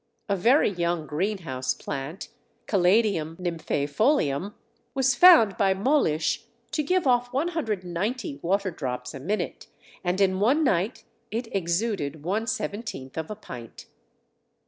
[0.27, 2.29] A very young greenhouse plant
[2.65, 4.55] (Caladium nymphaefolium)
[4.95, 9.67] was found by Molisch to give off 190 water drops a minute,
[10.03, 13.85] and in one night it exuded one seventeenth of a pint.